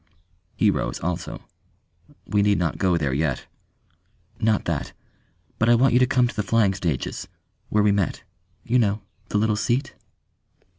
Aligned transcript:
He 0.55 0.71
rose 0.71 0.99
also. 0.99 1.43
"We 2.25 2.41
need 2.41 2.57
not 2.57 2.79
go 2.79 2.97
there 2.97 3.13
yet." 3.13 3.45
"Not 4.39 4.65
that. 4.65 4.93
But 5.59 5.69
I 5.69 5.75
want 5.75 5.93
you 5.93 5.99
to 5.99 6.07
come 6.07 6.27
to 6.27 6.35
the 6.35 6.41
flying 6.41 6.73
stages 6.73 7.27
where 7.69 7.83
we 7.83 7.91
met. 7.91 8.23
You 8.63 8.79
know? 8.79 9.03
The 9.29 9.37
little 9.37 9.55
seat." 9.55 9.93